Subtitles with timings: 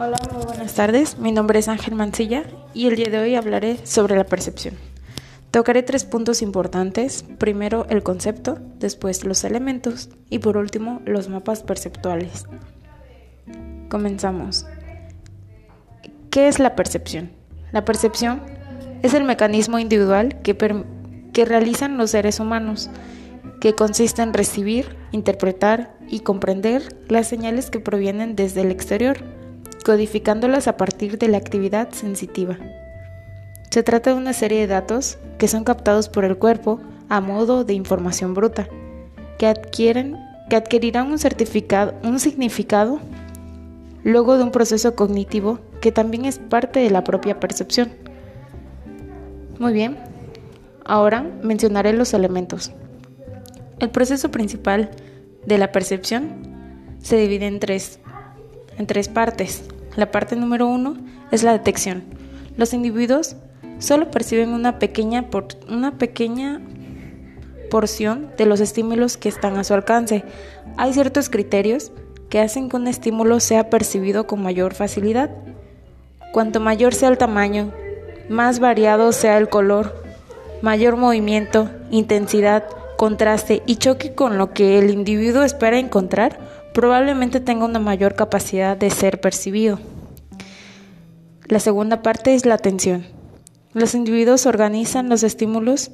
[0.00, 1.18] Hola, muy buenas tardes.
[1.18, 4.76] Mi nombre es Ángel Mancilla y el día de hoy hablaré sobre la percepción.
[5.50, 7.24] Tocaré tres puntos importantes.
[7.38, 12.46] Primero el concepto, después los elementos y por último los mapas perceptuales.
[13.88, 14.66] Comenzamos.
[16.30, 17.32] ¿Qué es la percepción?
[17.72, 18.42] La percepción
[19.02, 20.56] es el mecanismo individual que,
[21.32, 22.88] que realizan los seres humanos,
[23.60, 29.37] que consiste en recibir, interpretar y comprender las señales que provienen desde el exterior,
[29.84, 32.58] codificándolas a partir de la actividad sensitiva.
[33.70, 37.64] Se trata de una serie de datos que son captados por el cuerpo a modo
[37.64, 38.68] de información bruta,
[39.38, 40.16] que, adquieren,
[40.48, 43.00] que adquirirán un, certificado, un significado
[44.04, 47.90] luego de un proceso cognitivo que también es parte de la propia percepción.
[49.58, 49.98] Muy bien,
[50.84, 52.72] ahora mencionaré los elementos.
[53.78, 54.90] El proceso principal
[55.46, 58.00] de la percepción se divide en tres,
[58.78, 59.64] en tres partes.
[59.96, 60.96] La parte número uno
[61.30, 62.04] es la detección.
[62.56, 63.36] Los individuos
[63.78, 66.60] solo perciben una pequeña, por, una pequeña
[67.70, 70.24] porción de los estímulos que están a su alcance.
[70.76, 71.92] Hay ciertos criterios
[72.30, 75.30] que hacen que un estímulo sea percibido con mayor facilidad.
[76.32, 77.72] Cuanto mayor sea el tamaño,
[78.28, 80.02] más variado sea el color,
[80.60, 82.64] mayor movimiento, intensidad,
[82.96, 86.38] contraste y choque con lo que el individuo espera encontrar,
[86.74, 89.78] probablemente tenga una mayor capacidad de ser percibido.
[91.46, 93.06] La segunda parte es la atención.
[93.72, 95.92] Los individuos organizan los estímulos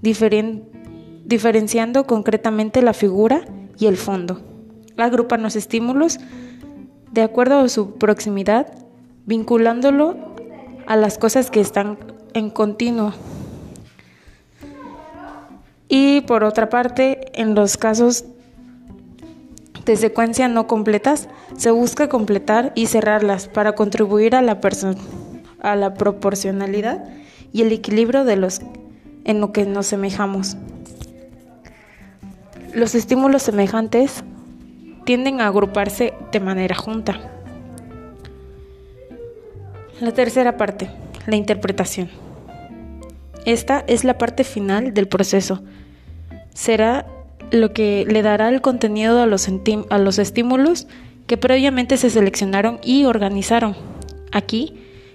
[0.00, 3.44] diferenciando concretamente la figura
[3.78, 4.40] y el fondo.
[4.96, 6.20] Agrupan los estímulos
[7.10, 8.72] de acuerdo a su proximidad,
[9.26, 10.16] vinculándolo
[10.86, 11.98] a las cosas que están
[12.34, 13.12] en continuo.
[15.88, 18.24] Y por otra parte, en los casos
[19.84, 24.60] de secuencia no completas, se busca completar y cerrarlas para contribuir a la,
[25.60, 27.04] a la proporcionalidad
[27.52, 28.60] y el equilibrio de los
[29.24, 30.56] en lo que nos semejamos.
[32.74, 34.22] Los estímulos semejantes
[35.04, 37.20] tienden a agruparse de manera junta.
[40.00, 40.88] La tercera parte,
[41.26, 42.08] la interpretación.
[43.44, 45.62] Esta es la parte final del proceso.
[46.54, 47.06] Será
[47.50, 49.48] lo que le dará el contenido a los,
[49.90, 50.86] a los estímulos
[51.26, 53.76] que previamente se seleccionaron y organizaron.
[54.32, 54.74] Aquí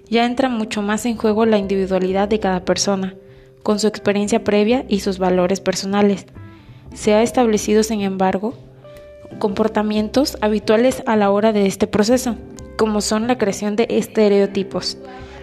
[0.09, 3.15] ya entra mucho más en juego la individualidad de cada persona,
[3.63, 6.25] con su experiencia previa y sus valores personales.
[6.93, 8.53] Se ha establecido, sin embargo,
[9.39, 12.37] comportamientos habituales a la hora de este proceso,
[12.77, 14.97] como son la creación de estereotipos,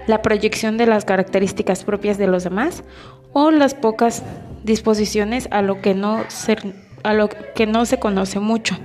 [0.07, 2.85] la proyección de las características propias de los demás
[3.33, 4.23] o las pocas
[4.65, 6.57] disposiciones a lo que no se,
[7.03, 8.77] a lo que no se conoce mucho.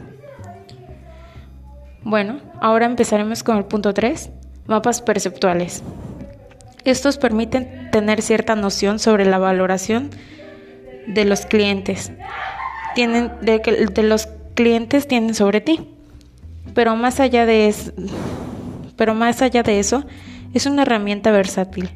[2.04, 4.30] Bueno, ahora empezaremos con el punto 3,
[4.66, 5.84] mapas perceptuales.
[6.86, 10.10] Estos permiten tener cierta noción sobre la valoración
[11.06, 12.12] de los clientes.
[12.96, 15.88] Tienen de, de los clientes tienen sobre ti.
[16.74, 17.92] Pero más allá de eso,
[18.98, 20.06] pero más allá de eso,
[20.54, 21.90] es una herramienta versátil,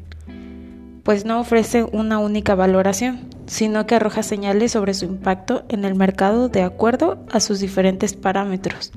[1.02, 5.94] pues no ofrece una única valoración, sino que arroja señales sobre su impacto en el
[5.94, 8.92] mercado de acuerdo a sus diferentes parámetros.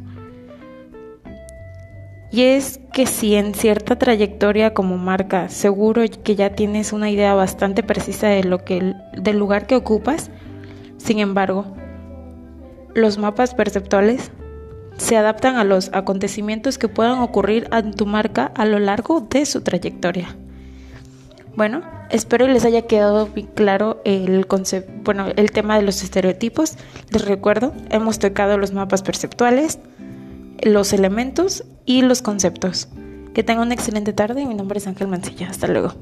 [2.32, 7.34] Y es que si en cierta trayectoria como marca seguro que ya tienes una idea
[7.34, 10.32] bastante precisa de lo que del lugar que ocupas,
[10.98, 11.66] sin embargo,
[12.94, 14.32] los mapas perceptuales
[14.98, 19.46] se adaptan a los acontecimientos que puedan ocurrir en tu marca a lo largo de
[19.46, 20.36] su trayectoria.
[21.56, 26.76] Bueno, espero les haya quedado bien claro el concepto, bueno, el tema de los estereotipos.
[27.12, 29.80] Les recuerdo, hemos tocado los mapas perceptuales,
[30.62, 32.88] los elementos y los conceptos.
[33.34, 34.46] Que tengan una excelente tarde.
[34.46, 35.50] Mi nombre es Ángel Mancilla.
[35.50, 35.94] Hasta luego.